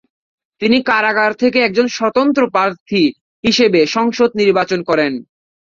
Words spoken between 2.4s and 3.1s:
প্রার্থী